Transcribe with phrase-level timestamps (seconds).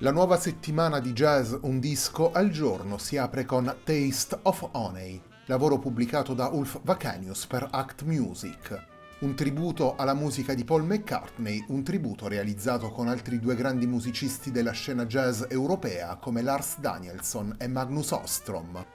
[0.00, 5.20] La nuova settimana di jazz Un disco al giorno si apre con Taste of Honey,
[5.46, 8.80] lavoro pubblicato da Ulf Vacanius per Act Music.
[9.22, 14.52] Un tributo alla musica di Paul McCartney, un tributo realizzato con altri due grandi musicisti
[14.52, 18.86] della scena jazz europea come Lars Danielson e Magnus Ostrom.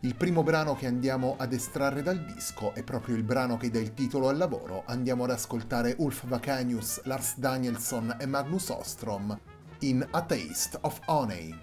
[0.00, 3.78] Il primo brano che andiamo ad estrarre dal disco è proprio il brano che dà
[3.78, 4.84] il titolo al lavoro.
[4.86, 9.38] Andiamo ad ascoltare Ulf Vacanius, Lars Danielson e Magnus Ostrom
[9.82, 11.54] in A Taste of Honey.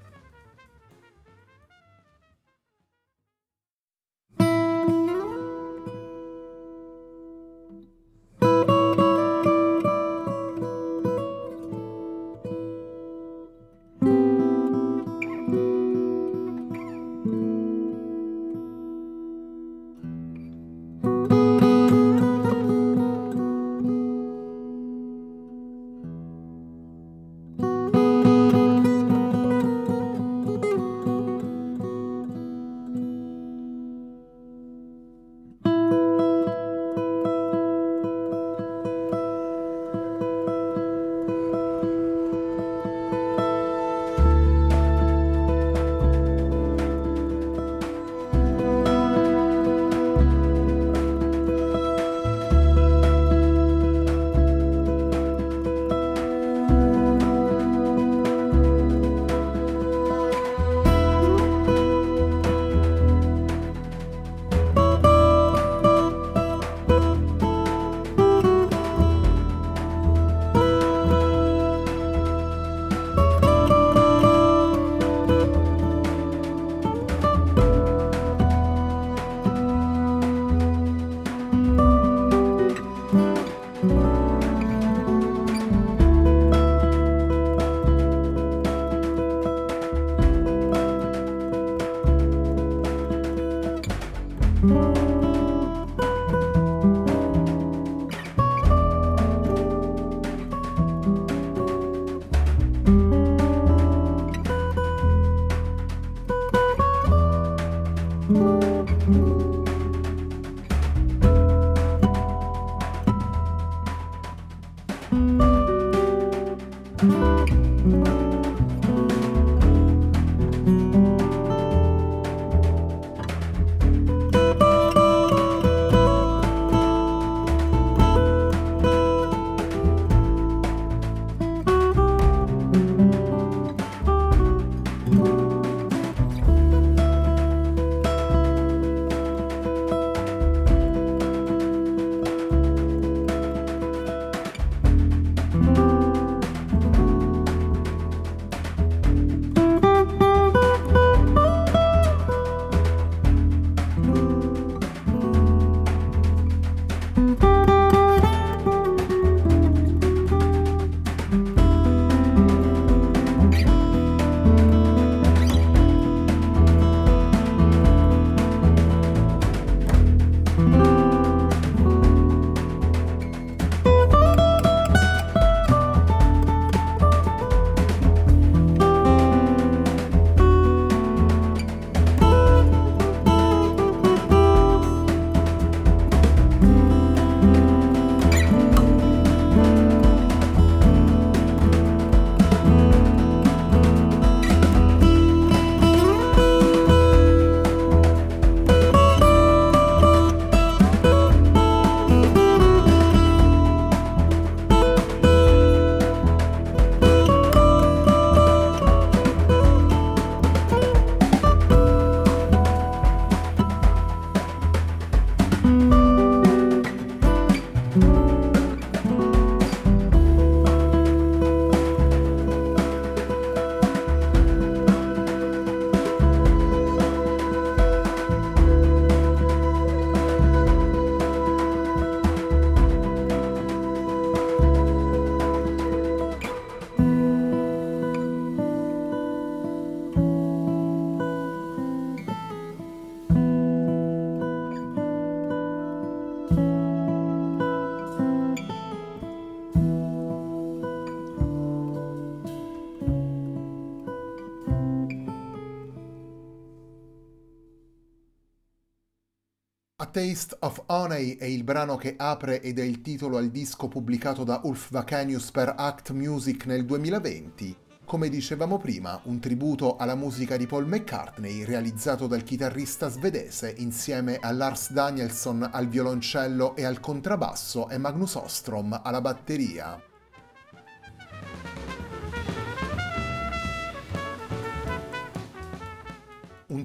[260.17, 264.43] Taste of Honey è il brano che apre ed è il titolo al disco pubblicato
[264.43, 267.77] da Ulf Vacanius per Act Music nel 2020.
[268.03, 274.37] Come dicevamo prima, un tributo alla musica di Paul McCartney realizzato dal chitarrista svedese insieme
[274.41, 280.01] a Lars Danielson al violoncello e al contrabbasso e Magnus Ostrom alla batteria.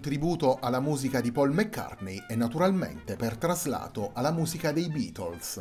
[0.02, 5.58] Tributo alla musica di Paul McCartney e naturalmente per traslato alla musica dei Beatles.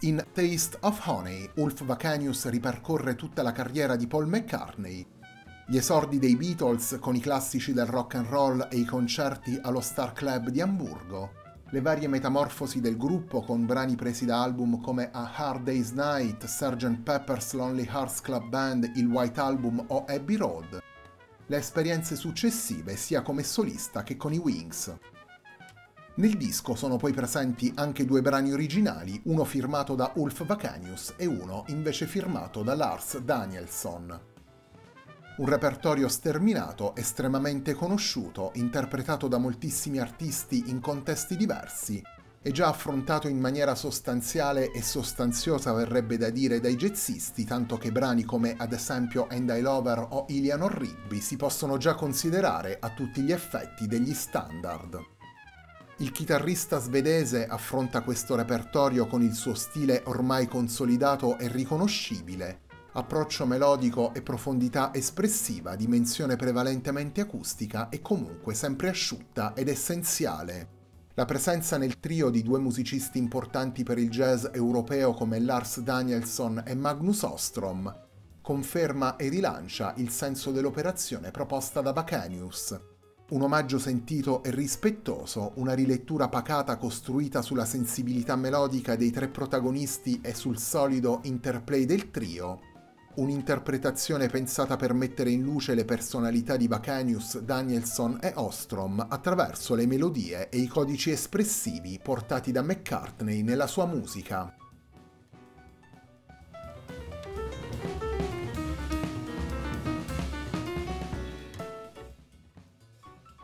[0.00, 5.06] In Taste of Honey, Ulf Vacanius ripercorre tutta la carriera di Paul McCartney,
[5.66, 9.80] gli esordi dei Beatles con i classici del rock and roll e i concerti allo
[9.80, 11.30] Star Club di Amburgo,
[11.68, 16.44] le varie metamorfosi del gruppo con brani presi da album come A Hard Day's Night,
[16.46, 17.02] Sgt.
[17.02, 20.82] Pepper's Lonely Hearts Club Band, il White Album o Abbey Road,
[21.46, 24.94] le esperienze successive sia come solista che con i Wings.
[26.16, 31.26] Nel disco sono poi presenti anche due brani originali, uno firmato da Ulf Vacanius e
[31.26, 34.20] uno invece firmato da Lars Danielsson.
[35.36, 42.00] Un repertorio sterminato, estremamente conosciuto, interpretato da moltissimi artisti in contesti diversi,
[42.46, 47.90] e già affrontato in maniera sostanziale e sostanziosa verrebbe da dire dai jazzisti, tanto che
[47.90, 52.90] brani come ad esempio And I Lover o Eleanor Rigby si possono già considerare a
[52.90, 55.02] tutti gli effetti degli standard.
[55.98, 62.60] Il chitarrista svedese affronta questo repertorio con il suo stile ormai consolidato e riconoscibile,
[62.92, 70.73] approccio melodico e profondità espressiva, dimensione prevalentemente acustica e comunque sempre asciutta ed essenziale.
[71.16, 76.64] La presenza nel trio di due musicisti importanti per il jazz europeo come Lars Danielson
[76.66, 78.02] e Magnus Ostrom
[78.40, 82.76] conferma e rilancia il senso dell'operazione proposta da Bacanius.
[83.30, 90.20] Un omaggio sentito e rispettoso, una rilettura pacata costruita sulla sensibilità melodica dei tre protagonisti
[90.20, 92.73] e sul solido interplay del trio,
[93.16, 99.86] un'interpretazione pensata per mettere in luce le personalità di Bacanius, Danielson e Ostrom attraverso le
[99.86, 104.54] melodie e i codici espressivi portati da McCartney nella sua musica.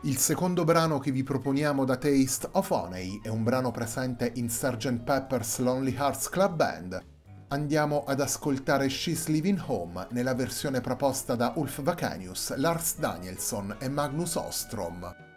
[0.03, 4.49] Il secondo brano che vi proponiamo da Taste of Honey è un brano presente in
[4.49, 5.03] Sgt.
[5.03, 7.03] Pepper's Lonely Hearts Club Band
[7.51, 13.89] andiamo ad ascoltare She's Living Home nella versione proposta da Ulf Vacanius, Lars Danielson e
[13.89, 15.30] Magnus Ostrom.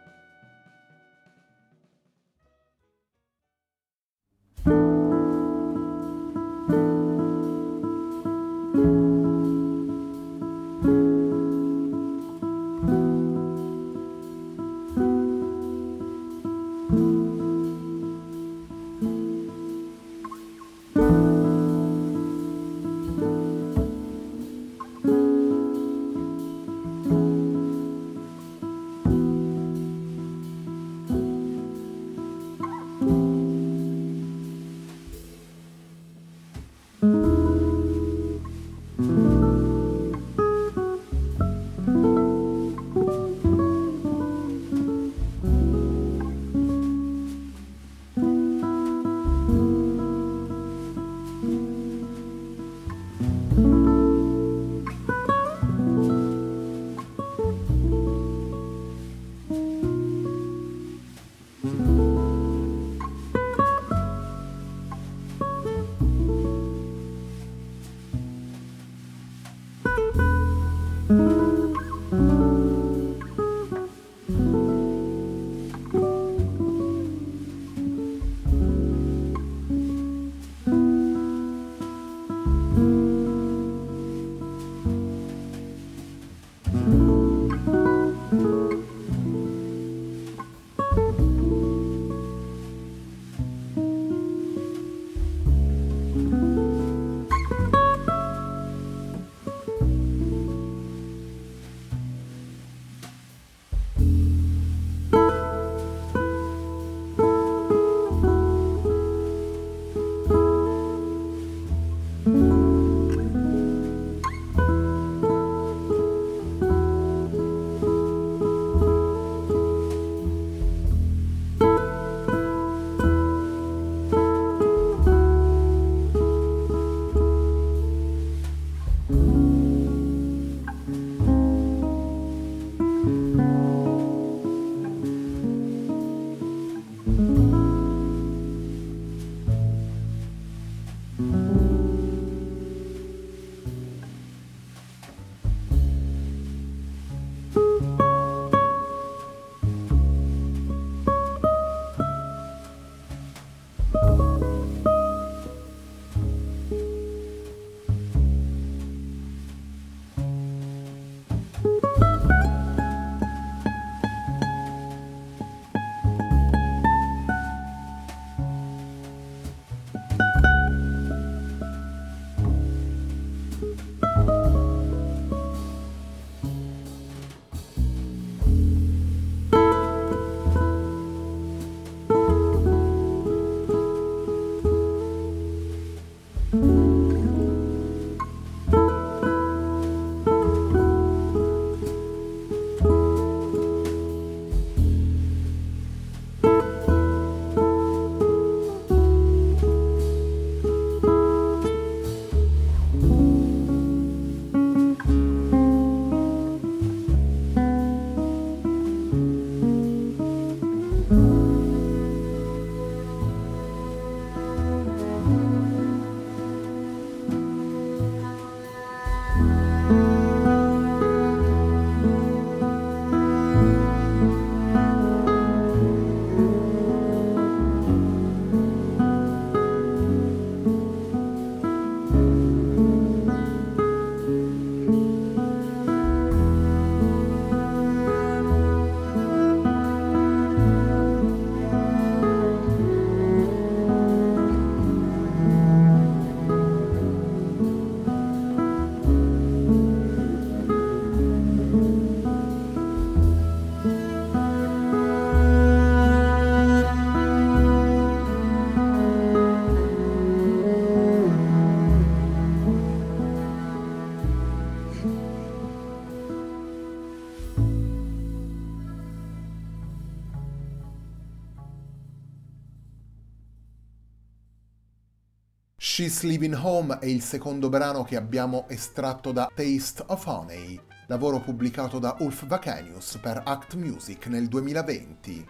[275.96, 281.38] She's Living Home è il secondo brano che abbiamo estratto da Taste of Honey, lavoro
[281.38, 285.46] pubblicato da Ulf Vacanius per Act Music nel 2020.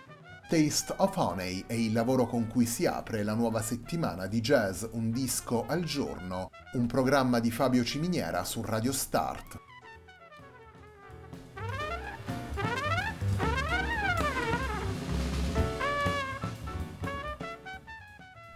[0.46, 4.84] Taste of Honey è il lavoro con cui si apre la nuova settimana di jazz
[4.90, 9.63] Un disco al giorno, un programma di Fabio Ciminiera su Radio Start.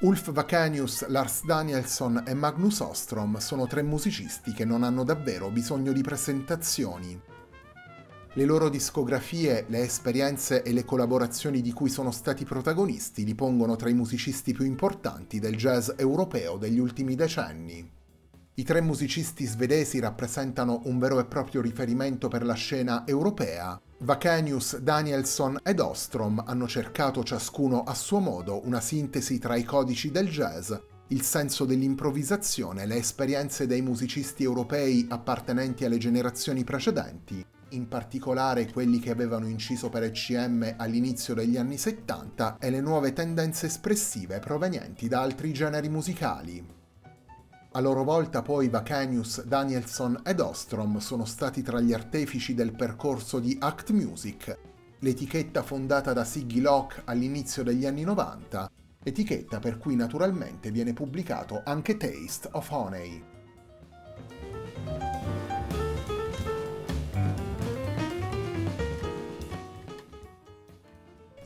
[0.00, 5.90] Ulf Vakanius, Lars Danielsson e Magnus Ostrom sono tre musicisti che non hanno davvero bisogno
[5.90, 7.20] di presentazioni.
[8.34, 13.74] Le loro discografie, le esperienze e le collaborazioni di cui sono stati protagonisti li pongono
[13.74, 17.90] tra i musicisti più importanti del jazz europeo degli ultimi decenni.
[18.54, 23.80] I tre musicisti svedesi rappresentano un vero e proprio riferimento per la scena europea.
[24.00, 30.12] Vakenius, Danielson ed Ostrom hanno cercato ciascuno a suo modo una sintesi tra i codici
[30.12, 30.72] del jazz,
[31.08, 39.00] il senso dell'improvvisazione, le esperienze dei musicisti europei appartenenti alle generazioni precedenti, in particolare quelli
[39.00, 45.08] che avevano inciso per ECM all'inizio degli anni 70 e le nuove tendenze espressive provenienti
[45.08, 46.77] da altri generi musicali.
[47.78, 53.38] A loro volta poi Vacanius, Danielson ed Ostrom sono stati tra gli artefici del percorso
[53.38, 54.58] di Act Music,
[54.98, 58.68] l'etichetta fondata da Siggy Locke all'inizio degli anni 90,
[59.04, 63.37] etichetta per cui naturalmente viene pubblicato anche Taste of Honey.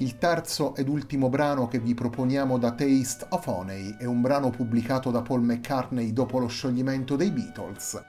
[0.02, 4.50] Il terzo ed ultimo brano che vi proponiamo da Taste of Honey è un brano
[4.50, 8.02] pubblicato da Paul McCartney dopo lo scioglimento dei Beatles.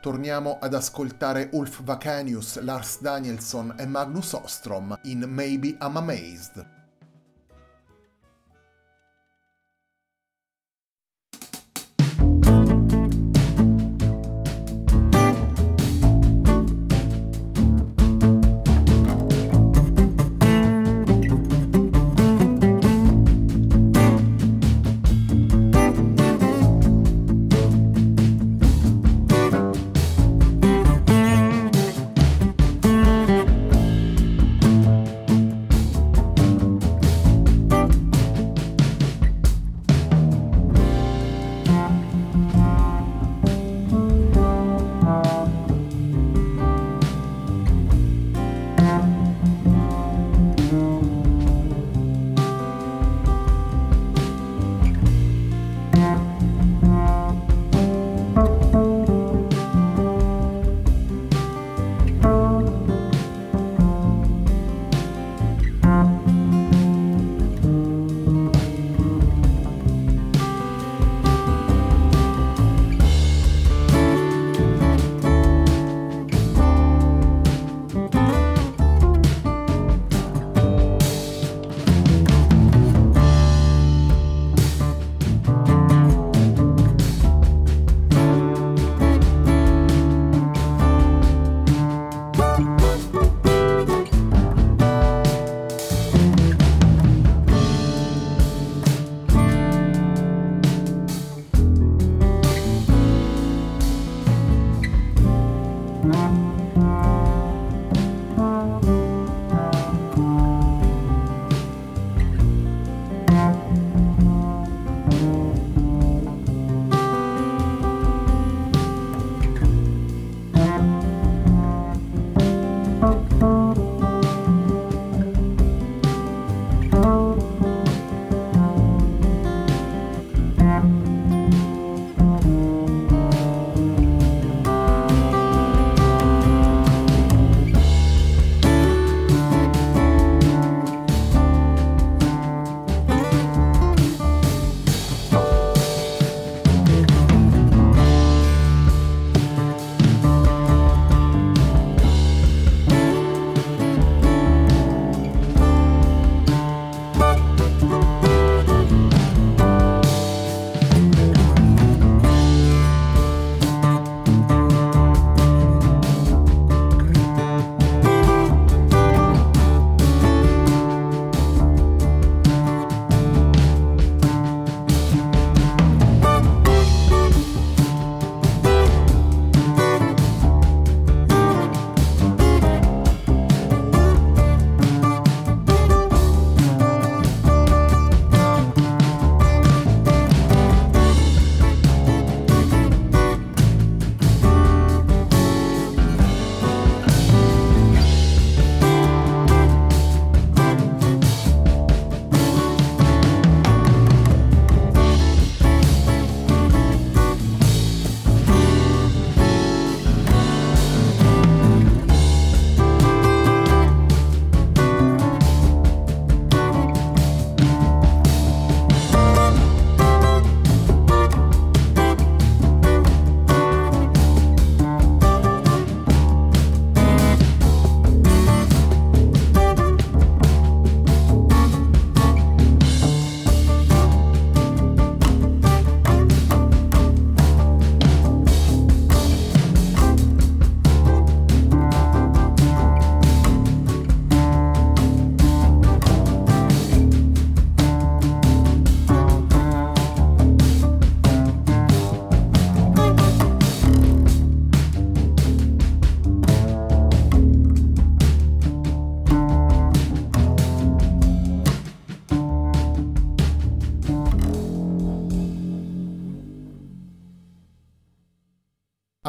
[0.00, 6.79] Torniamo ad ascoltare Ulf Vacanius, Lars Danielson e Magnus Ostrom in Maybe I'm Amazed.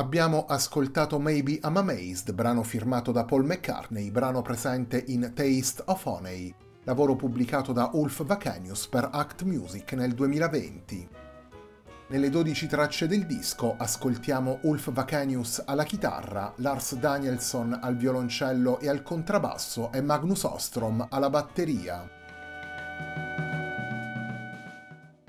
[0.02, 6.04] Abbiamo ascoltato Maybe I'm Amazed, brano firmato da Paul McCartney, brano presente in Taste of
[6.04, 6.52] Honey,
[6.86, 11.08] lavoro pubblicato da Ulf Vacanius per Act Music nel 2020.
[12.08, 18.90] Nelle 12 tracce del disco ascoltiamo Ulf Vacanius alla chitarra, Lars Danielsson al violoncello e
[18.90, 22.10] al contrabbasso e Magnus Ostrom alla batteria.